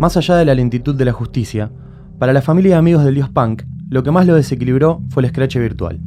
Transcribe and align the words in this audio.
Más 0.00 0.16
allá 0.16 0.36
de 0.36 0.46
la 0.46 0.54
lentitud 0.54 0.94
de 0.94 1.04
la 1.04 1.12
justicia, 1.12 1.70
para 2.18 2.32
la 2.32 2.40
familia 2.40 2.70
y 2.70 2.78
amigos 2.78 3.04
del 3.04 3.16
dios 3.16 3.28
punk, 3.28 3.64
lo 3.90 4.02
que 4.02 4.10
más 4.10 4.26
lo 4.26 4.34
desequilibró 4.34 5.02
fue 5.10 5.22
el 5.22 5.28
scratch 5.28 5.58
virtual. 5.58 6.00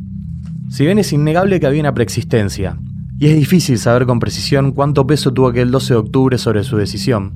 Si 0.68 0.84
bien 0.84 0.98
es 0.98 1.14
innegable 1.14 1.60
que 1.60 1.68
había 1.68 1.82
una 1.82 1.94
preexistencia, 1.94 2.80
y 3.20 3.28
es 3.28 3.36
difícil 3.36 3.78
saber 3.78 4.08
con 4.08 4.20
precisión 4.20 4.72
cuánto 4.72 5.06
peso 5.06 5.32
tuvo 5.32 5.50
aquel 5.50 5.70
12 5.70 5.94
de 5.94 6.00
octubre 6.00 6.38
sobre 6.40 6.64
su 6.64 6.76
decisión, 6.76 7.36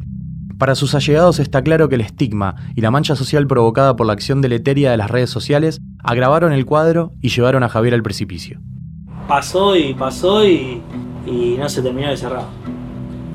para 0.58 0.74
sus 0.74 0.96
allegados 0.96 1.38
está 1.38 1.62
claro 1.62 1.90
que 1.90 1.94
el 1.94 2.02
estigma 2.02 2.56
y 2.76 2.82
la 2.82 2.90
mancha 2.90 3.16
social 3.16 3.46
provocada 3.46 3.96
por 3.96 4.08
la 4.08 4.14
acción 4.14 4.42
deleteria 4.42 4.90
de 4.90 4.98
las 4.98 5.12
redes 5.12 5.30
sociales 5.30 5.80
agravaron 6.04 6.54
el 6.54 6.66
cuadro 6.66 7.14
y 7.22 7.30
llevaron 7.30 7.62
a 7.62 7.70
Javier 7.70 7.94
al 7.94 8.02
precipicio. 8.02 8.60
Pasó 9.28 9.76
y 9.76 9.94
pasó 9.94 10.44
y, 10.44 10.82
no 11.60 11.70
se 11.70 11.84
terminó 11.84 12.10
de 12.10 12.18
cerrar. 12.18 12.46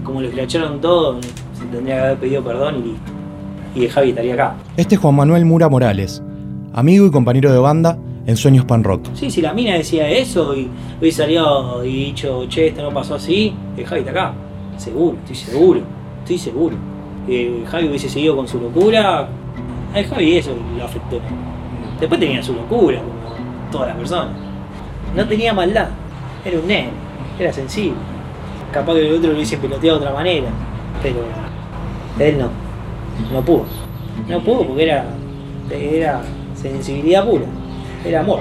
Como 0.03 0.21
le 0.21 0.27
escracharon 0.27 0.81
todo, 0.81 1.21
se 1.23 1.65
tendría 1.67 1.95
que 1.95 2.01
haber 2.01 2.19
pedido 2.19 2.43
perdón 2.43 2.81
y 2.81 2.83
listo. 2.89 3.22
Y 3.75 3.89
Javi 3.89 4.11
estaría 4.11 4.35
acá. 4.35 4.55
Este 4.77 4.97
es 4.97 5.01
Juan 5.01 5.15
Manuel 5.15 5.45
Mura 5.45 5.69
Morales, 5.69 6.23
amigo 6.75 7.07
y 7.07 7.11
compañero 7.11 7.51
de 7.53 7.59
banda 7.59 7.97
en 8.27 8.37
Sueños 8.37 8.65
Pan 8.67 8.85
Rock. 8.85 9.07
Sí, 9.15 9.31
si 9.31 9.41
la 9.41 9.53
mina 9.55 9.75
decía 9.75 10.09
eso 10.11 10.55
y 10.55 10.69
hubiese 11.01 11.23
salido 11.23 11.85
y 11.85 12.07
dicho, 12.07 12.47
che, 12.49 12.69
esto 12.69 12.83
no 12.83 12.91
pasó 12.93 13.15
así, 13.15 13.55
el 13.77 13.87
Javi 13.87 14.01
está 14.01 14.11
acá. 14.11 14.35
Seguro, 14.77 15.17
estoy 15.23 15.37
seguro, 15.37 15.81
estoy 16.21 16.39
seguro. 16.39 16.77
Que 17.27 17.63
Javi 17.67 17.89
hubiese 17.89 18.09
seguido 18.09 18.37
con 18.37 18.47
su 18.47 18.61
locura, 18.61 19.29
a 19.95 20.03
Javi 20.03 20.37
eso 20.37 20.51
lo 20.77 20.85
afectó. 20.85 21.21
Después 21.99 22.21
tenía 22.21 22.43
su 22.43 22.55
locura, 22.55 22.99
como 22.99 23.71
todas 23.71 23.89
las 23.89 23.97
personas. 23.97 24.35
No 25.17 25.27
tenía 25.27 25.55
maldad, 25.55 25.89
era 26.45 26.59
un 26.59 26.67
nene, 26.67 26.91
era 27.39 27.53
sensible. 27.53 27.97
Capaz 28.73 28.95
que 28.95 29.09
el 29.09 29.15
otro 29.15 29.31
lo 29.31 29.37
hubiese 29.37 29.57
peloteado 29.57 29.99
de 29.99 30.05
otra 30.05 30.15
manera, 30.15 30.49
pero 31.03 31.17
él 32.19 32.39
no, 32.39 32.49
no 33.33 33.43
pudo. 33.43 33.65
No 34.29 34.41
pudo 34.41 34.67
porque 34.67 34.85
era, 34.85 35.05
era 35.71 36.21
sensibilidad 36.55 37.25
pura 37.25 37.47
era 38.05 38.21
amor. 38.21 38.41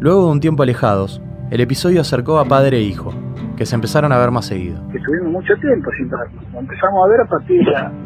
Luego 0.00 0.26
de 0.26 0.32
un 0.32 0.40
tiempo 0.40 0.62
alejados, 0.62 1.20
el 1.50 1.60
episodio 1.60 2.00
acercó 2.00 2.38
a 2.38 2.46
padre 2.46 2.78
e 2.78 2.82
hijo, 2.82 3.12
que 3.56 3.66
se 3.66 3.74
empezaron 3.74 4.12
a 4.12 4.18
ver 4.18 4.30
más 4.30 4.46
seguido. 4.46 4.80
Estuvimos 4.94 5.32
mucho 5.32 5.54
tiempo 5.60 5.90
sin 5.96 6.08
vernos. 6.08 6.42
Empezamos 6.54 7.04
a 7.04 7.08
ver 7.10 7.20
a 7.20 7.26
partir 7.26 7.60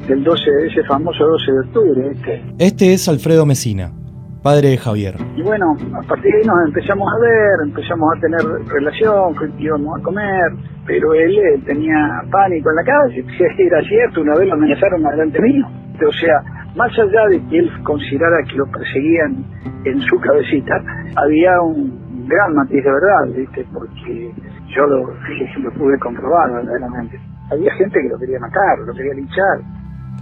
del 0.09 0.25
12, 0.25 0.43
ese 0.67 0.83
famoso 0.84 1.25
12 1.25 1.53
de 1.53 1.61
octubre. 1.61 2.11
Este. 2.11 2.45
este 2.59 2.95
es 2.95 3.09
Alfredo 3.09 3.47
Mesina, 3.47 3.93
padre 4.45 4.69
de 4.69 4.77
Javier. 4.77 5.17
Y 5.37 5.42
bueno, 5.42 5.75
a 5.97 6.06
partir 6.06 6.31
de 6.31 6.39
ahí 6.39 6.45
nos 6.45 6.67
empezamos 6.67 7.09
a 7.11 7.19
ver, 7.19 7.64
empezamos 7.64 8.12
a 8.14 8.20
tener 8.20 8.41
relación, 8.69 9.34
íbamos 9.59 9.98
a 9.98 10.03
comer, 10.03 10.53
pero 10.87 11.14
él, 11.14 11.34
él 11.55 11.64
tenía 11.64 11.97
pánico 12.31 12.69
en 12.69 12.77
la 12.77 12.84
calle. 12.84 13.25
Si 13.39 13.62
era 13.62 13.81
cierto, 13.89 14.20
una 14.20 14.34
vez 14.37 14.47
lo 14.47 14.55
amenazaron 14.55 15.03
delante 15.03 15.41
mío. 15.41 15.65
O 15.97 16.12
sea, 16.12 16.42
más 16.77 16.92
allá 16.92 17.27
de 17.31 17.41
que 17.48 17.59
él 17.59 17.70
considerara 17.84 18.37
que 18.45 18.56
lo 18.56 18.67
perseguían 18.67 19.47
en 19.87 20.00
su 20.03 20.20
cabecita, 20.20 20.77
había 21.17 21.59
un 21.62 22.28
gran 22.28 22.55
matiz 22.55 22.84
de 22.84 22.92
verdad, 22.92 23.34
¿viste? 23.34 23.67
porque 23.72 24.31
yo 24.77 24.87
lo, 24.87 25.06
lo 25.62 25.72
pude 25.72 25.98
comprobar 26.00 26.53
verdaderamente. 26.53 27.19
Había 27.50 27.72
gente 27.77 27.98
que 27.98 28.09
lo 28.11 28.19
quería 28.19 28.39
matar, 28.41 28.78
lo 28.87 28.92
quería 28.92 29.15
linchar. 29.15 29.61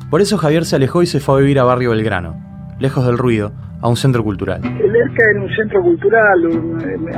Por 0.09 0.21
eso 0.21 0.39
Javier 0.39 0.65
se 0.65 0.77
alejó 0.77 1.03
y 1.03 1.07
se 1.07 1.19
fue 1.19 1.35
a 1.35 1.41
vivir 1.41 1.59
a 1.59 1.65
Barrio 1.65 1.91
Belgrano, 1.91 2.37
lejos 2.79 3.05
del 3.05 3.19
ruido, 3.19 3.51
a 3.83 3.89
un 3.89 3.97
centro 3.97 4.23
cultural. 4.23 4.61
El 4.65 4.95
ERCA 4.95 5.25
era 5.33 5.43
un 5.43 5.51
centro 5.51 5.83
cultural, 5.83 6.39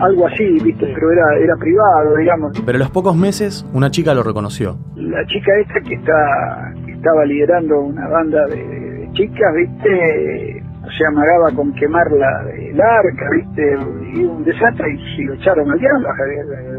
algo 0.00 0.26
así, 0.26 0.58
¿viste? 0.64 0.90
pero 0.94 1.12
era, 1.12 1.36
era 1.38 1.56
privado, 1.56 2.16
digamos. 2.16 2.62
Pero 2.64 2.76
a 2.76 2.78
los 2.78 2.90
pocos 2.90 3.14
meses, 3.14 3.66
una 3.74 3.90
chica 3.90 4.14
lo 4.14 4.22
reconoció. 4.22 4.78
La 4.96 5.24
chica 5.26 5.52
esta 5.60 5.80
que, 5.86 5.94
está, 5.94 6.72
que 6.86 6.92
estaba 6.92 7.24
liderando 7.26 7.80
una 7.80 8.08
banda 8.08 8.46
de, 8.46 9.08
chicas, 9.12 9.54
viste, 9.54 10.62
se 10.96 11.06
amagaba 11.06 11.50
con 11.54 11.72
quemar 11.74 12.10
la, 12.12 12.50
el 12.50 12.80
arca, 12.80 13.28
viste, 13.30 13.76
y 14.14 14.24
un 14.24 14.42
desastre 14.42 14.86
y, 14.90 15.24
lo 15.24 15.34
echaron 15.34 15.70
al 15.70 15.78
diablo, 15.78 16.08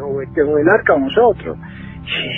o, 0.04 0.22
este, 0.22 0.42
o 0.42 0.58
el 0.58 0.68
arca 0.68 0.96
o 0.96 1.00
nosotros. 1.00 1.58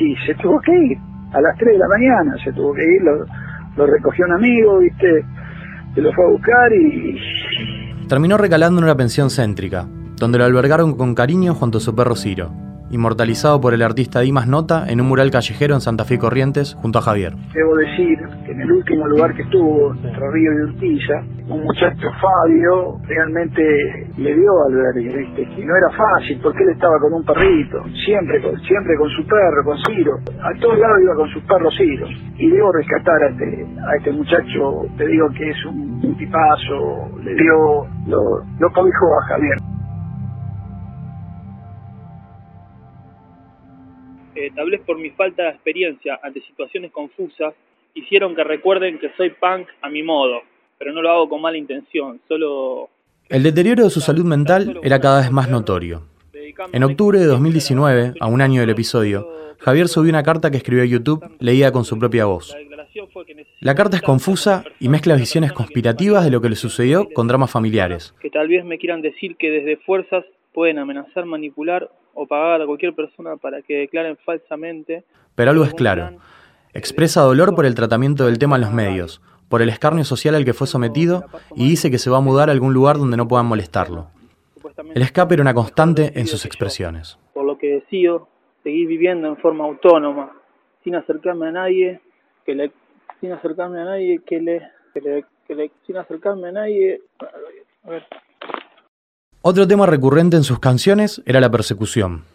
Y, 0.01 0.15
se 0.25 0.35
tuvo 0.35 0.59
que 0.59 0.73
ir, 0.73 0.97
a 1.31 1.39
las 1.39 1.57
3 1.57 1.73
de 1.73 1.79
la 1.79 1.87
mañana 1.87 2.35
se 2.43 2.51
tuvo 2.51 2.73
que 2.73 2.83
ir, 2.83 3.01
lo, 3.03 3.25
lo 3.77 3.85
recogió 3.85 4.25
un 4.25 4.33
amigo, 4.33 4.79
viste, 4.79 5.23
se 5.97 6.01
lo 6.01 6.13
fue 6.13 6.25
a 6.25 6.29
buscar 6.29 6.73
y... 6.73 7.17
Terminó 8.07 8.37
recalando 8.37 8.79
en 8.79 8.85
una 8.85 8.95
pensión 8.95 9.29
céntrica, 9.29 9.87
donde 10.15 10.37
lo 10.37 10.45
albergaron 10.45 10.95
con 10.95 11.13
cariño 11.13 11.53
junto 11.53 11.79
a 11.79 11.81
su 11.81 11.93
perro 11.93 12.15
Ciro 12.15 12.66
inmortalizado 12.91 13.59
por 13.61 13.73
el 13.73 13.81
artista 13.81 14.21
Dimas 14.21 14.47
Nota 14.47 14.85
en 14.87 15.01
un 15.01 15.07
mural 15.07 15.31
callejero 15.31 15.75
en 15.75 15.81
Santa 15.81 16.05
Fe 16.05 16.17
Corrientes 16.17 16.75
junto 16.75 16.99
a 16.99 17.01
Javier. 17.01 17.33
Debo 17.53 17.75
decir 17.75 18.17
que 18.45 18.51
en 18.51 18.61
el 18.61 18.71
último 18.71 19.07
lugar 19.07 19.33
que 19.35 19.41
estuvo, 19.43 19.93
entre 19.93 20.31
Río 20.31 20.51
y 20.53 20.61
Urquiza, 20.69 21.23
un 21.49 21.63
muchacho 21.63 22.07
Fabio 22.21 22.99
realmente 23.07 23.61
le 24.17 24.35
dio 24.35 24.51
al 24.65 24.73
ver 24.73 24.97
Y 25.01 25.65
no 25.65 25.75
era 25.75 25.89
fácil 25.91 26.39
porque 26.41 26.63
él 26.63 26.69
estaba 26.69 26.99
con 26.99 27.13
un 27.13 27.23
perrito, 27.23 27.83
siempre, 28.05 28.41
siempre 28.67 28.97
con 28.97 29.09
su 29.09 29.25
perro, 29.25 29.63
con 29.63 29.77
Ciro. 29.87 30.17
A 30.41 30.59
todos 30.59 30.77
lados 30.79 30.97
iba 31.01 31.15
con 31.15 31.29
sus 31.29 31.43
perros 31.43 31.73
Ciro. 31.77 32.07
Y 32.37 32.49
debo 32.49 32.71
rescatar 32.71 33.23
a 33.23 33.29
este, 33.29 33.67
a 33.87 33.95
este 33.97 34.11
muchacho, 34.11 34.85
te 34.97 35.07
digo 35.07 35.29
que 35.37 35.49
es 35.49 35.65
un, 35.65 36.15
tipazo, 36.17 37.11
le 37.23 37.35
dio, 37.35 37.85
lo, 38.07 38.43
lo 38.59 38.73
cobijó 38.73 39.19
a 39.19 39.25
Javier. 39.27 39.76
Eh, 44.47 44.51
tal 44.55 44.69
vez 44.69 44.81
por 44.81 44.97
mi 44.97 45.09
falta 45.11 45.43
de 45.43 45.49
experiencia 45.49 46.19
ante 46.23 46.41
situaciones 46.41 46.91
confusas, 46.91 47.53
hicieron 47.93 48.35
que 48.35 48.43
recuerden 48.43 48.99
que 48.99 49.11
soy 49.17 49.31
punk 49.31 49.67
a 49.81 49.89
mi 49.89 50.03
modo, 50.03 50.41
pero 50.77 50.93
no 50.93 51.01
lo 51.01 51.09
hago 51.09 51.29
con 51.29 51.41
mala 51.41 51.57
intención, 51.57 52.19
solo... 52.27 52.89
El 53.29 53.43
deterioro 53.43 53.83
de 53.83 53.89
su 53.89 53.99
salud 53.99 54.23
mental 54.23 54.79
era 54.83 55.01
cada 55.01 55.21
vez 55.21 55.31
más 55.31 55.49
notorio. 55.49 56.03
En 56.71 56.83
octubre 56.83 57.19
de 57.19 57.25
2019, 57.25 58.13
a 58.19 58.27
un 58.27 58.41
año 58.41 58.61
del 58.61 58.69
episodio, 58.69 59.27
Javier 59.59 59.87
subió 59.87 60.09
una 60.09 60.23
carta 60.23 60.49
que 60.49 60.57
escribió 60.57 60.83
a 60.83 60.87
YouTube 60.87 61.23
leída 61.39 61.71
con 61.71 61.83
su 61.83 61.99
propia 61.99 62.25
voz. 62.25 62.55
La 63.59 63.75
carta 63.75 63.97
es 63.97 64.01
confusa 64.01 64.63
y 64.79 64.87
mezcla 64.87 65.15
visiones 65.15 65.51
conspirativas 65.51 66.23
de 66.23 66.31
lo 66.31 66.41
que 66.41 66.49
le 66.49 66.55
sucedió 66.55 67.09
con 67.13 67.27
dramas 67.27 67.51
familiares. 67.51 68.15
Que 68.21 68.29
tal 68.29 68.47
vez 68.47 68.63
me 68.63 68.77
quieran 68.77 69.01
decir 69.01 69.35
que 69.35 69.51
desde 69.51 69.77
fuerzas 69.77 70.23
pueden 70.53 70.79
amenazar, 70.79 71.25
manipular 71.25 71.89
o 72.17 72.25
pagar 72.25 72.61
a 72.61 72.65
cualquier 72.65 72.93
persona 72.95 73.37
para 73.37 73.61
que 73.61 73.75
declaren 73.75 74.17
falsamente. 74.17 75.03
Pero 75.35 75.51
algo 75.51 75.63
es 75.63 75.73
claro. 75.75 76.17
Expresa 76.73 77.21
dolor 77.21 77.55
por 77.55 77.65
el 77.65 77.75
tratamiento 77.75 78.25
del 78.25 78.39
tema 78.39 78.55
en 78.55 78.63
los 78.63 78.73
medios, 78.73 79.21
por 79.49 79.61
el 79.61 79.69
escarnio 79.69 80.03
social 80.03 80.33
al 80.33 80.43
que 80.43 80.53
fue 80.53 80.65
sometido 80.65 81.25
y 81.55 81.69
dice 81.69 81.91
que 81.91 81.99
se 81.99 82.09
va 82.09 82.17
a 82.17 82.21
mudar 82.21 82.49
a 82.49 82.53
algún 82.53 82.73
lugar 82.73 82.97
donde 82.97 83.17
no 83.17 83.27
puedan 83.27 83.45
molestarlo. 83.45 84.07
El 84.93 85.01
escape 85.03 85.35
era 85.35 85.43
una 85.43 85.53
constante 85.53 86.19
en 86.19 86.25
sus 86.25 86.45
expresiones. 86.45 87.19
Por 87.33 87.45
lo 87.45 87.57
que 87.57 87.67
decido 87.67 88.27
seguir 88.63 88.87
viviendo 88.87 89.27
en 89.27 89.37
forma 89.37 89.65
autónoma, 89.65 90.33
sin 90.83 90.95
acercarme 90.95 91.47
a 91.47 91.51
nadie, 91.51 92.01
que 92.45 92.55
le, 92.55 92.71
sin 93.21 93.31
acercarme 93.31 93.79
a 93.79 93.85
nadie, 93.85 94.21
que 94.25 94.39
le, 94.39 94.67
que 94.93 95.01
le, 95.01 95.25
que 95.47 95.55
le 95.55 95.71
sin 95.85 95.97
acercarme 95.97 96.49
a 96.49 96.51
nadie. 96.51 97.01
A 97.83 97.89
ver. 97.89 98.05
Otro 99.49 99.65
tema 99.65 99.85
recurrente 99.85 100.35
en 100.35 100.43
sus 100.43 100.59
canciones 100.59 101.23
era 101.25 101.39
la 101.39 101.49
persecución. 101.49 102.25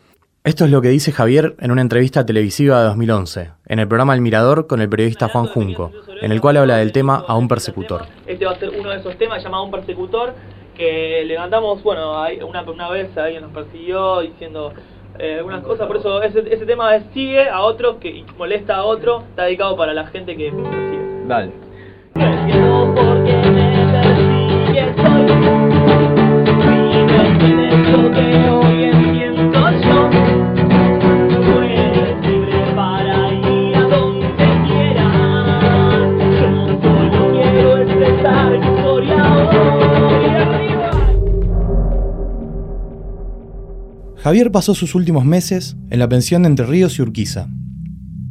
Esto 0.45 0.65
es 0.65 0.71
lo 0.71 0.81
que 0.81 0.89
dice 0.89 1.13
Javier 1.13 1.57
en 1.61 1.71
una 1.71 1.83
entrevista 1.83 2.25
televisiva 2.25 2.81
de 2.81 2.87
2011, 2.87 3.51
en 3.67 3.79
el 3.79 3.87
programa 3.87 4.15
El 4.15 4.23
Mirador 4.23 4.67
con 4.67 4.81
el 4.81 4.89
periodista 4.89 5.29
Juan 5.29 5.45
Junco, 5.45 5.93
en 6.23 6.33
el 6.33 6.41
cual 6.41 6.57
habla 6.57 6.79
del 6.79 6.91
tema 6.91 7.23
A 7.29 7.37
un 7.37 7.49
persecutor. 7.49 8.07
Este 8.27 8.47
va 8.47 8.53
a 8.53 8.59
ser 8.59 8.71
uno 8.71 8.89
de 8.89 8.97
esos 8.97 9.15
temas 9.19 9.45
llamado 9.45 9.65
Un 9.65 9.71
persecutor, 9.71 10.33
que 10.75 11.23
levantamos, 11.27 11.83
bueno, 11.83 12.25
una, 12.49 12.63
una 12.63 12.89
vez 12.89 13.15
alguien 13.19 13.43
nos 13.43 13.53
persiguió 13.53 14.21
diciendo 14.21 14.73
eh, 15.19 15.35
algunas 15.37 15.63
cosas, 15.65 15.87
por 15.89 15.99
eso 15.99 16.23
ese, 16.23 16.43
ese 16.51 16.65
tema 16.65 16.99
sigue 17.13 17.47
a 17.47 17.61
otro 17.61 18.01
que 18.01 18.25
molesta 18.39 18.77
a 18.77 18.85
otro, 18.85 19.25
está 19.29 19.45
dedicado 19.45 19.77
para 19.77 19.93
la 19.93 20.07
gente 20.07 20.35
que 20.35 20.51
persigue. 20.51 21.27
Dale. 21.29 23.12
Javier 44.33 44.51
pasó 44.51 44.73
sus 44.73 44.95
últimos 44.95 45.27
meses 45.27 45.77
en 45.91 45.99
la 45.99 46.09
pensión 46.09 46.47
Entre 46.47 46.65
Ríos 46.65 46.99
y 46.99 47.03
Urquiza. 47.03 47.49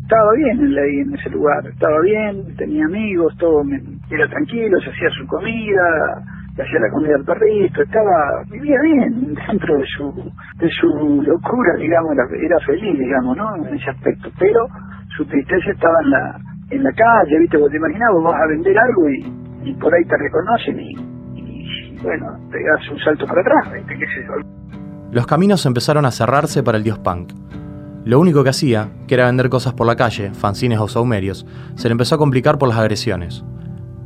Estaba 0.02 0.34
bien 0.34 0.58
en 0.58 1.14
ese 1.14 1.30
lugar, 1.30 1.62
estaba 1.68 2.02
bien, 2.02 2.56
tenía 2.58 2.86
amigos, 2.86 3.38
todo 3.38 3.62
era 4.10 4.28
tranquilo, 4.28 4.82
se 4.82 4.90
hacía 4.90 5.10
su 5.12 5.28
comida, 5.28 6.26
le 6.58 6.64
hacía 6.64 6.80
la 6.80 6.90
comida 6.90 7.14
al 7.18 7.24
perrito, 7.24 7.84
estaba, 7.84 8.42
vivía 8.50 8.82
bien 8.82 9.36
dentro 9.48 9.78
de 9.78 9.86
su, 9.96 10.10
de 10.58 10.70
su 10.72 11.22
locura, 11.22 11.76
digamos, 11.78 12.18
era, 12.18 12.58
feliz, 12.66 12.98
digamos, 12.98 13.38
¿no? 13.38 13.56
En 13.58 13.76
ese 13.76 13.92
aspecto, 13.92 14.32
pero 14.40 14.66
su 15.16 15.24
tristeza 15.26 15.70
estaba 15.70 16.02
en 16.02 16.10
la, 16.10 16.40
en 16.72 16.84
la 16.84 16.92
calle, 16.94 17.38
¿viste? 17.42 17.58
Vos 17.58 17.70
te 17.70 17.78
imaginás, 17.78 18.10
vos 18.12 18.24
vas 18.24 18.42
a 18.42 18.48
vender 18.48 18.76
algo 18.76 19.08
y, 19.08 19.70
y 19.70 19.74
por 19.76 19.94
ahí 19.94 20.04
te 20.06 20.18
reconocen 20.18 20.80
y, 20.80 20.94
y, 21.38 21.98
bueno, 22.02 22.26
pegas 22.50 22.90
un 22.90 22.98
salto 22.98 23.28
para 23.28 23.42
atrás, 23.42 23.72
¿viste? 23.72 23.94
¿Qué 24.00 24.06
sé 24.08 24.26
yo? 24.26 24.61
Los 25.12 25.28
caminos 25.28 25.66
empezaron 25.66 26.06
a 26.06 26.12
cerrarse 26.12 26.64
para 26.64 26.78
el 26.78 26.86
dios 26.86 26.98
punk. 26.98 27.34
Lo 28.06 28.18
único 28.18 28.46
que 28.46 28.50
hacía, 28.50 28.92
que 29.08 29.16
era 29.16 29.26
vender 29.26 29.50
cosas 29.50 29.74
por 29.74 29.86
la 29.86 29.98
calle, 29.98 30.32
fanzines 30.34 30.80
o 30.80 30.88
saumerios, 30.88 31.46
se 31.76 31.90
le 31.90 31.92
empezó 31.92 32.16
a 32.16 32.18
complicar 32.18 32.58
por 32.58 32.70
las 32.70 32.78
agresiones. 32.78 33.44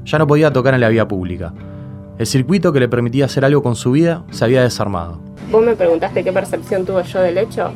Ya 0.03 0.17
no 0.17 0.25
podía 0.25 0.51
tocar 0.51 0.73
en 0.73 0.81
la 0.81 0.89
vía 0.89 1.07
pública. 1.07 1.53
El 2.17 2.25
circuito 2.25 2.73
que 2.73 2.79
le 2.79 2.89
permitía 2.89 3.25
hacer 3.25 3.45
algo 3.45 3.61
con 3.61 3.75
su 3.75 3.91
vida 3.91 4.23
se 4.31 4.45
había 4.45 4.63
desarmado. 4.63 5.19
Vos 5.51 5.63
me 5.63 5.75
preguntaste 5.75 6.23
qué 6.23 6.33
percepción 6.33 6.85
tuve 6.85 7.03
yo 7.03 7.21
del 7.21 7.37
hecho. 7.37 7.71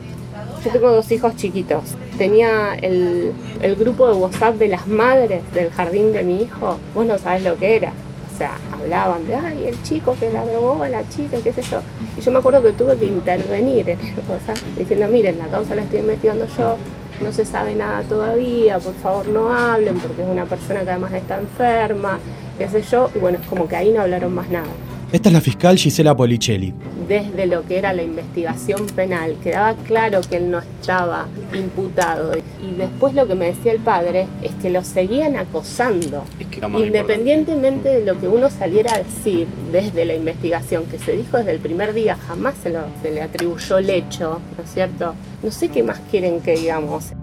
Yo 0.66 0.72
tengo 0.72 0.92
dos 0.92 1.12
hijos 1.12 1.36
chiquitos. 1.36 1.84
Tenía 2.18 2.74
el, 2.82 3.32
el 3.62 3.76
grupo 3.76 4.08
de 4.08 4.16
WhatsApp 4.16 4.56
de 4.56 4.70
las 4.70 4.88
madres 4.88 5.44
del 5.54 5.70
jardín 5.70 6.14
de 6.14 6.24
mi 6.24 6.42
hijo. 6.42 6.80
Vos 6.96 7.06
no 7.06 7.20
sabés 7.20 7.44
lo 7.44 7.56
que 7.58 7.76
era. 7.76 7.94
Sea, 8.40 8.58
hablaban 8.72 9.28
de, 9.28 9.36
ay, 9.36 9.68
el 9.68 9.84
chico 9.84 10.16
que 10.18 10.32
la 10.32 10.46
drogó, 10.46 10.86
la 10.86 11.06
chica, 11.10 11.36
qué 11.44 11.52
sé 11.52 11.62
yo. 11.62 11.82
Y 12.18 12.22
yo 12.22 12.32
me 12.32 12.40
acuerdo 12.40 12.64
que 12.64 12.72
tuve 12.72 12.96
que 12.96 13.06
intervenir 13.06 13.90
en 13.90 14.00
el 14.00 14.14
WhatsApp 14.30 14.58
diciendo, 14.78 15.10
miren, 15.10 15.38
la 15.38 15.48
causa 15.48 15.76
la 15.76 15.82
estoy 15.82 16.00
investigando 16.00 16.48
yo, 16.58 16.78
no 17.22 17.34
se 17.34 17.44
sabe 17.44 17.76
nada 17.76 18.02
todavía, 18.04 18.80
por 18.80 18.94
favor 18.94 19.28
no 19.28 19.54
hablen, 19.54 20.00
porque 20.00 20.22
es 20.22 20.28
una 20.30 20.46
persona 20.46 20.86
que 20.86 20.90
además 20.92 21.12
está 21.12 21.38
enferma, 21.38 22.18
qué 22.58 22.70
sé 22.70 22.82
yo. 22.82 23.10
Y 23.14 23.20
bueno, 23.20 23.40
es 23.42 23.48
como 23.48 23.68
que 23.68 23.76
ahí 23.76 23.92
no 23.92 24.04
hablaron 24.04 24.34
más 24.34 24.50
nada. 24.50 24.68
Esta 25.12 25.30
es 25.30 25.34
la 25.34 25.42
fiscal 25.42 25.76
Gisela 25.76 26.16
Policelli. 26.16 26.72
Desde 27.08 27.48
lo 27.48 27.66
que 27.66 27.80
era 27.80 27.94
la 27.94 28.04
investigación 28.04 28.86
penal, 28.96 29.38
quedaba 29.42 29.74
claro 29.74 30.22
que 30.22 30.38
él 30.38 30.52
no 30.52 30.60
estaba 30.60 31.26
imputado. 31.52 32.34
Y 32.38 32.76
después 32.76 33.16
lo 33.16 33.28
que 33.28 33.34
me 33.34 33.48
decía 33.48 33.72
el 33.72 33.80
padre 33.80 34.28
es 34.44 34.52
que 34.62 34.70
lo 34.70 34.84
seguían 34.84 35.36
acosando. 35.36 36.26
Independientemente 36.78 37.90
de 37.90 38.06
lo 38.06 38.20
que 38.20 38.28
uno 38.28 38.52
saliera 38.52 38.94
a 38.94 38.98
decir 39.00 39.48
desde 39.72 40.06
la 40.06 40.14
investigación, 40.14 40.86
que 40.86 41.00
se 41.00 41.14
dijo 41.14 41.38
desde 41.38 41.54
el 41.54 41.60
primer 41.60 41.96
día, 41.96 42.16
jamás 42.28 42.54
se, 42.62 42.70
lo, 42.70 42.82
se 43.02 43.10
le 43.10 43.24
atribuyó 43.24 43.80
el 43.80 43.90
hecho, 43.90 44.40
¿no 44.56 44.64
es 44.64 44.70
cierto? 44.70 45.16
No 45.42 45.50
sé 45.50 45.70
qué 45.70 45.82
más 45.82 46.00
quieren 46.12 46.40
que 46.42 46.54
digamos. 46.54 47.14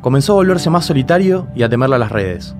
Comenzó 0.00 0.34
a 0.34 0.36
volverse 0.36 0.70
más 0.70 0.84
solitario 0.84 1.48
y 1.56 1.64
a 1.64 1.68
temerle 1.68 1.96
a 1.96 1.98
las 1.98 2.12
redes. 2.12 2.54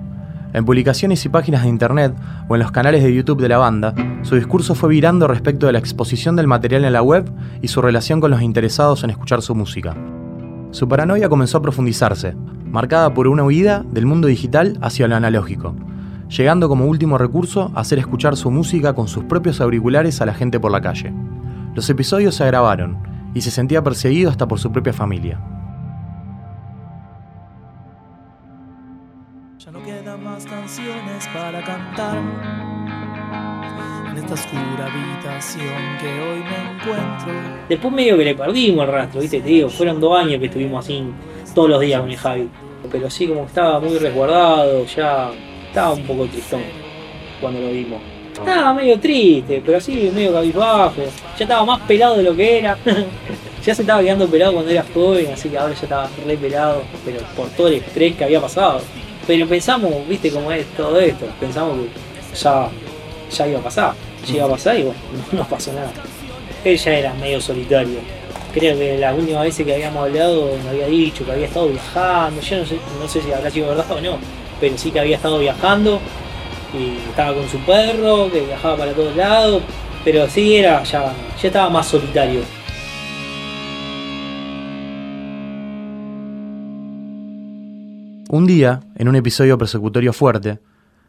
En 0.53 0.65
publicaciones 0.65 1.25
y 1.25 1.29
páginas 1.29 1.63
de 1.63 1.69
internet 1.69 2.13
o 2.47 2.55
en 2.55 2.61
los 2.61 2.71
canales 2.71 3.03
de 3.03 3.13
YouTube 3.13 3.41
de 3.41 3.49
la 3.49 3.57
banda, 3.57 3.95
su 4.21 4.35
discurso 4.35 4.75
fue 4.75 4.89
virando 4.89 5.27
respecto 5.27 5.65
de 5.65 5.73
la 5.73 5.79
exposición 5.79 6.35
del 6.35 6.45
material 6.45 6.85
en 6.85 6.93
la 6.93 7.01
web 7.01 7.27
y 7.63 7.69
su 7.69 7.81
relación 7.81 8.21
con 8.21 8.29
los 8.29 8.43
interesados 8.43 9.03
en 9.03 9.09
escuchar 9.09 9.41
su 9.41 9.55
música. 9.55 9.95
Su 10.69 10.87
paranoia 10.87 11.27
comenzó 11.27 11.57
a 11.57 11.61
profundizarse, 11.63 12.35
marcada 12.65 13.15
por 13.15 13.27
una 13.27 13.43
huida 13.43 13.83
del 13.91 14.05
mundo 14.05 14.27
digital 14.27 14.77
hacia 14.81 15.07
lo 15.07 15.15
analógico, 15.15 15.75
llegando 16.29 16.69
como 16.69 16.85
último 16.85 17.17
recurso 17.17 17.71
a 17.73 17.81
hacer 17.81 17.97
escuchar 17.97 18.37
su 18.37 18.51
música 18.51 18.93
con 18.93 19.07
sus 19.07 19.23
propios 19.23 19.59
auriculares 19.59 20.21
a 20.21 20.27
la 20.27 20.35
gente 20.35 20.59
por 20.59 20.71
la 20.71 20.81
calle. 20.81 21.11
Los 21.73 21.89
episodios 21.89 22.35
se 22.35 22.43
agravaron 22.43 22.97
y 23.33 23.41
se 23.41 23.49
sentía 23.49 23.83
perseguido 23.83 24.29
hasta 24.29 24.47
por 24.47 24.59
su 24.59 24.71
propia 24.71 24.93
familia. 24.93 25.39
Para 31.33 31.63
cantar 31.63 32.17
en 34.11 34.17
esta 34.17 34.33
oscura 34.35 34.85
habitación 34.85 35.97
que 35.99 36.07
hoy 36.07 36.43
me 36.43 36.75
encuentro. 36.75 37.33
Después 37.67 37.93
medio 37.93 38.17
que 38.17 38.25
le 38.25 38.35
perdimos 38.35 38.85
el 38.85 38.91
rastro, 38.91 39.21
¿viste? 39.21 39.41
Te 39.41 39.49
digo, 39.49 39.69
fueron 39.69 39.99
dos 39.99 40.19
años 40.19 40.39
que 40.39 40.45
estuvimos 40.45 40.85
así 40.85 41.03
todos 41.55 41.69
los 41.69 41.81
días 41.81 42.01
con 42.01 42.11
el 42.11 42.17
Javi. 42.17 42.49
Pero 42.91 43.09
sí, 43.09 43.27
como 43.27 43.45
estaba 43.45 43.79
muy 43.79 43.97
resguardado, 43.97 44.85
ya 44.85 45.31
estaba 45.67 45.93
un 45.93 46.03
poco 46.03 46.27
tristón 46.27 46.61
cuando 47.41 47.61
lo 47.61 47.71
vimos. 47.71 47.99
Estaba 48.33 48.73
medio 48.73 48.99
triste, 48.99 49.61
pero 49.65 49.77
así 49.77 50.11
medio 50.13 50.33
cabizbajo. 50.33 51.01
Ya 51.37 51.45
estaba 51.45 51.65
más 51.65 51.79
pelado 51.81 52.17
de 52.17 52.23
lo 52.23 52.35
que 52.35 52.59
era. 52.59 52.77
ya 53.65 53.73
se 53.73 53.81
estaba 53.81 54.01
quedando 54.01 54.27
pelado 54.27 54.53
cuando 54.53 54.69
era 54.69 54.85
joven, 54.93 55.31
así 55.33 55.49
que 55.49 55.57
ahora 55.57 55.73
ya 55.73 55.83
estaba 55.83 56.09
re 56.27 56.37
pelado, 56.37 56.83
pero 57.03 57.19
por 57.35 57.47
todo 57.49 57.69
el 57.69 57.75
estrés 57.75 58.15
que 58.15 58.23
había 58.23 58.41
pasado. 58.41 58.81
Pero 59.25 59.47
pensamos, 59.47 59.91
viste 60.07 60.29
cómo 60.31 60.51
es 60.51 60.65
todo 60.75 60.99
esto, 60.99 61.25
pensamos 61.39 61.77
que 61.77 62.37
ya, 62.37 62.69
ya 63.31 63.47
iba 63.47 63.59
a 63.59 63.63
pasar, 63.63 63.93
ya 64.27 64.35
iba 64.35 64.45
a 64.45 64.49
pasar 64.49 64.77
y 64.77 64.83
bueno, 64.83 64.99
no 65.31 65.47
pasó 65.47 65.71
nada. 65.71 65.91
Él 66.63 66.77
ya 66.77 66.91
era 66.93 67.13
medio 67.13 67.39
solitario. 67.39 67.99
Creo 68.53 68.77
que 68.77 68.97
las 68.97 69.17
últimas 69.17 69.43
veces 69.43 69.65
que 69.65 69.73
habíamos 69.73 70.03
hablado 70.03 70.51
me 70.63 70.69
había 70.69 70.87
dicho 70.87 71.25
que 71.25 71.31
había 71.31 71.47
estado 71.47 71.69
viajando, 71.69 72.41
yo 72.41 72.57
no 72.57 72.65
sé, 72.65 72.77
no 72.99 73.07
sé 73.07 73.21
si 73.21 73.31
habrá 73.31 73.49
sido 73.49 73.69
verdad 73.69 73.91
o 73.91 74.01
no, 74.01 74.17
pero 74.59 74.77
sí 74.77 74.91
que 74.91 74.99
había 74.99 75.15
estado 75.15 75.39
viajando 75.39 75.99
y 76.73 77.09
estaba 77.09 77.33
con 77.33 77.47
su 77.49 77.57
perro, 77.59 78.29
que 78.31 78.41
viajaba 78.41 78.77
para 78.77 78.93
todos 78.93 79.15
lados, 79.15 79.63
pero 80.03 80.29
sí 80.29 80.57
era 80.57 80.83
ya, 80.83 81.13
ya 81.41 81.47
estaba 81.47 81.69
más 81.69 81.87
solitario. 81.87 82.41
Un 88.33 88.47
día, 88.47 88.79
en 88.97 89.07
un 89.07 89.15
episodio 89.15 89.59
persecutorio 89.59 90.11
fuerte, 90.11 90.57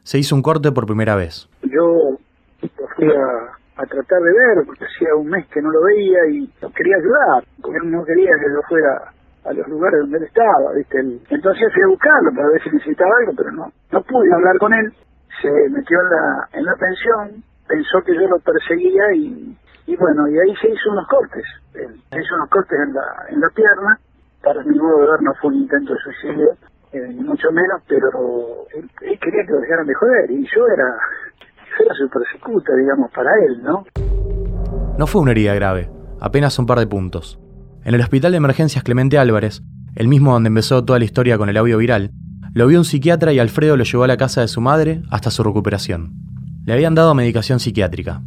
se 0.02 0.18
hizo 0.18 0.36
un 0.36 0.42
corte 0.42 0.72
por 0.72 0.84
primera 0.84 1.16
vez. 1.16 1.48
Yo 1.62 2.20
lo 2.60 2.86
fui 2.94 3.08
a, 3.08 3.80
a 3.80 3.86
tratar 3.86 4.20
de 4.20 4.28
ver, 4.28 4.60
porque 4.66 4.84
hacía 4.84 5.08
un 5.16 5.30
mes 5.32 5.46
que 5.48 5.62
no 5.62 5.70
lo 5.70 5.80
veía 5.84 6.20
y 6.28 6.44
quería 6.76 6.96
ayudar, 7.00 7.48
porque 7.62 7.80
no 7.82 8.04
quería 8.04 8.28
que 8.28 8.52
yo 8.52 8.60
fuera 8.68 9.08
a 9.42 9.52
los 9.54 9.66
lugares 9.68 10.00
donde 10.00 10.18
él 10.18 10.24
estaba, 10.24 10.68
¿viste? 10.76 11.00
Entonces 11.32 11.64
fui 11.72 11.82
a 11.82 11.88
buscarlo 11.88 12.28
para 12.36 12.48
ver 12.52 12.62
si 12.62 12.68
necesitaba 12.76 13.10
algo, 13.20 13.32
pero 13.34 13.52
no, 13.52 13.72
no 13.72 14.02
pude 14.02 14.28
hablar 14.30 14.58
con 14.58 14.74
él. 14.74 14.92
Se 15.40 15.48
metió 15.72 15.96
en 16.04 16.10
la, 16.12 16.48
en 16.60 16.64
la 16.66 16.76
pensión, 16.76 17.42
pensó 17.66 18.04
que 18.04 18.12
yo 18.20 18.28
lo 18.28 18.36
perseguía 18.40 19.14
y, 19.16 19.56
y 19.86 19.96
bueno, 19.96 20.28
y 20.28 20.36
ahí 20.44 20.54
se 20.60 20.68
hizo 20.68 20.92
unos 20.92 21.08
cortes. 21.08 21.44
Se 21.72 22.20
hizo 22.20 22.34
unos 22.36 22.50
cortes 22.50 22.78
en 22.84 22.92
la, 22.92 23.06
en 23.30 23.40
la 23.40 23.48
pierna. 23.48 23.96
Para 24.44 24.62
mi 24.62 24.76
modo 24.76 25.00
de 25.00 25.10
ver 25.10 25.22
no 25.22 25.32
fue 25.40 25.48
un 25.52 25.64
intento 25.64 25.94
de 25.94 26.00
suicidio, 26.00 26.52
eh, 26.94 27.12
mucho 27.22 27.50
menos, 27.50 27.82
pero 27.88 28.66
él, 28.74 28.88
quería 29.20 29.44
que 29.44 29.52
lo 29.52 29.60
dejaran 29.60 29.86
de 29.86 29.94
y 30.30 30.44
yo 30.44 30.66
era, 30.68 30.96
yo 31.76 31.84
era 31.84 31.94
su 31.94 32.08
persecuta, 32.08 32.74
digamos, 32.76 33.10
para 33.12 33.30
él, 33.46 33.62
¿no? 33.62 33.84
No 34.96 35.06
fue 35.06 35.20
una 35.20 35.32
herida 35.32 35.54
grave, 35.54 35.90
apenas 36.20 36.58
un 36.58 36.66
par 36.66 36.78
de 36.78 36.86
puntos. 36.86 37.40
En 37.84 37.94
el 37.94 38.00
Hospital 38.00 38.32
de 38.32 38.38
Emergencias 38.38 38.84
Clemente 38.84 39.18
Álvarez, 39.18 39.62
el 39.96 40.08
mismo 40.08 40.32
donde 40.32 40.48
empezó 40.48 40.84
toda 40.84 40.98
la 40.98 41.04
historia 41.04 41.36
con 41.36 41.48
el 41.48 41.56
audio 41.56 41.78
viral, 41.78 42.12
lo 42.52 42.68
vio 42.68 42.78
un 42.78 42.84
psiquiatra 42.84 43.32
y 43.32 43.40
Alfredo 43.40 43.76
lo 43.76 43.82
llevó 43.82 44.04
a 44.04 44.08
la 44.08 44.16
casa 44.16 44.40
de 44.40 44.48
su 44.48 44.60
madre 44.60 45.02
hasta 45.10 45.30
su 45.30 45.42
recuperación. 45.42 46.12
Le 46.64 46.72
habían 46.72 46.94
dado 46.94 47.14
medicación 47.14 47.58
psiquiátrica. 47.58 48.22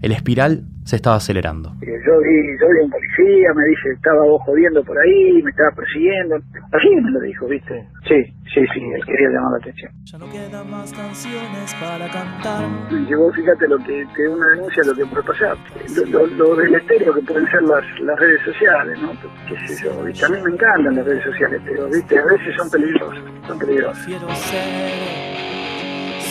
El 0.00 0.12
espiral 0.12 0.62
se 0.84 0.96
estaba 0.96 1.16
acelerando. 1.16 1.70
Eh, 1.82 1.86
Yo 2.06 2.18
vi, 2.20 2.58
yo 2.60 2.66
vi 2.70 2.80
a 2.80 2.84
un 2.84 2.90
policía, 2.90 3.52
me 3.54 3.64
dice, 3.66 3.90
estaba 3.96 4.24
vos 4.24 4.40
jodiendo 4.46 4.82
por 4.84 4.96
ahí, 4.96 5.42
me 5.42 5.50
estaba 5.50 5.70
persiguiendo. 5.72 6.36
Así 6.72 6.88
me 7.02 7.10
lo 7.10 7.20
dijo, 7.20 7.46
¿viste? 7.46 7.84
Sí, 8.06 8.22
sí, 8.54 8.60
sí, 8.72 8.80
él 8.94 9.04
quería 9.04 9.28
llamar 9.28 9.52
la 9.52 9.58
atención. 9.58 9.92
Ya 10.04 10.18
no 10.18 10.30
quedan 10.30 10.70
más 10.70 10.92
canciones 10.92 11.74
para 11.80 12.08
cantar. 12.10 12.64
Me 12.92 13.00
llevó, 13.06 13.32
fíjate, 13.32 13.66
lo 13.68 13.76
que, 13.78 14.06
que 14.14 14.28
una 14.28 14.48
denuncia, 14.50 14.82
lo 14.84 14.94
que 14.94 15.04
puede 15.06 15.22
pasar. 15.24 15.56
Lo, 15.96 16.04
lo, 16.06 16.26
lo 16.28 16.56
del 16.56 16.74
estéreo 16.76 17.12
que 17.14 17.22
pueden 17.22 17.46
ser 17.50 17.62
las, 17.64 17.84
las 18.00 18.18
redes 18.20 18.40
sociales, 18.44 18.98
¿no? 19.02 19.12
Qué 19.48 19.66
sé 19.66 19.84
yo, 19.84 20.04
¿viste? 20.04 20.24
A 20.24 20.28
mí 20.28 20.38
me 20.42 20.50
encantan 20.52 20.94
las 20.94 21.04
redes 21.04 21.24
sociales, 21.24 21.60
pero, 21.66 21.86
¿viste? 21.88 22.18
A 22.18 22.24
veces 22.24 22.54
son 22.56 22.70
peligrosas, 22.70 23.24
son 23.48 23.58
peligrosas. 23.58 23.98
Prefiero 24.06 24.28
ser 24.30 24.64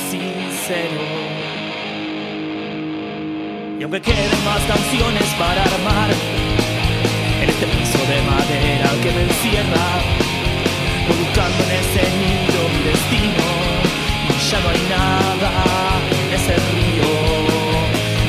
sincero. 0.09 1.66
Y 3.79 3.83
aunque 3.83 4.01
queden 4.01 4.43
más 4.43 4.61
canciones 4.65 5.27
para 5.37 5.61
armar 5.61 6.09
en 7.41 7.47
este 7.49 7.67
piso 7.67 7.99
de 8.09 8.21
madera 8.23 8.89
que 9.03 9.11
me 9.11 9.21
encierra, 9.21 9.87
buscando 11.07 11.63
en 11.63 11.71
ese 11.81 12.03
nido 12.17 12.59
mi 12.73 12.81
destino 12.89 13.47
y 14.29 14.49
ya 14.49 14.59
no 14.61 14.69
hay 14.69 14.81
nada 14.89 15.51
en 16.09 16.33
ese 16.33 16.55
río. 16.73 17.09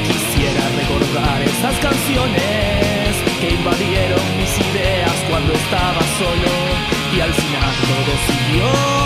Quisiera 0.04 0.64
recordar 0.80 1.40
esas 1.40 1.76
canciones 1.80 3.16
que 3.40 3.48
invadieron 3.48 4.20
mis 4.36 4.52
ideas 4.68 5.16
cuando 5.30 5.54
estaba 5.54 6.02
solo 6.20 6.52
y 7.16 7.20
al 7.20 7.32
final 7.32 7.72
todo 7.88 8.12
siguió 8.28 8.97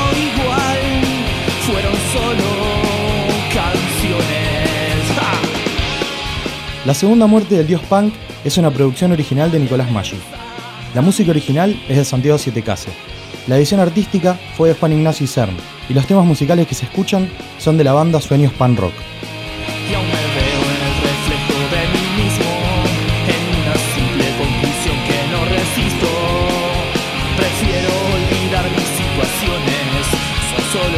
La 6.85 6.95
segunda 6.95 7.29
muerte 7.29 7.55
del 7.55 7.69
dios 7.69 7.81
punk 7.83 8.13
es 8.45 8.59
una 8.59 8.73
producción 8.73 9.13
original 9.13 9.53
de 9.53 9.61
Nicolás 9.61 9.89
Maggi. 9.93 10.17
La 10.95 11.01
música 11.01 11.31
original 11.31 11.81
es 11.89 11.97
de 11.97 12.05
Santiago 12.05 12.39
Siete 12.39 12.63
Case. 12.63 12.91
La 13.47 13.57
edición 13.57 13.79
artística 13.79 14.37
fue 14.57 14.71
de 14.71 14.75
Juan 14.75 14.93
Ignacio 14.93 15.29
Cern 15.29 15.57
y 15.89 15.95
los 15.95 16.09
temas 16.09 16.27
musicales 16.27 16.67
que 16.67 16.75
se 16.75 16.87
escuchan 16.87 17.31
son 17.59 17.79
de 17.79 17.85
la 17.85 17.93
banda 17.93 18.21
Sueños 18.21 18.53
Pan 18.55 18.77
Rock. 18.77 18.95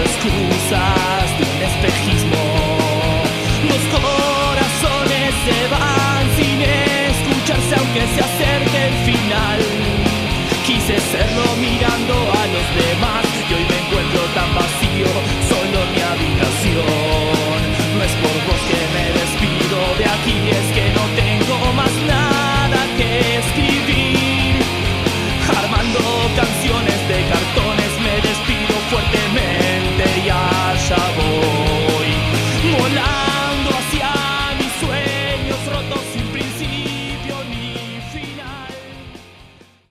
excusas 0.05 1.39
de 1.39 1.45
un 1.45 1.63
espejismo 1.63 2.54
que 7.95 8.01
se 8.01 8.21
acerque 8.21 8.81
el 8.91 8.97
final. 9.07 9.61
Quise 10.67 10.99
serlo 10.99 11.47
mirando 11.63 12.15
a 12.41 12.43
los 12.55 12.67
demás 12.83 13.25
y 13.49 13.55
hoy 13.55 13.65
me 13.71 13.79
encuentro 13.87 14.21
tan 14.35 14.51
vacío, 14.53 15.11
solo 15.47 15.79
mi 15.93 16.01
habitación. 16.03 17.59
No 17.95 18.03
es 18.03 18.15
por 18.23 18.37
vos 18.47 18.63
que 18.71 18.83
me 18.95 19.07
despido 19.21 19.79
de 20.01 20.07
aquí, 20.17 20.37
es 20.59 20.67
que 20.75 20.84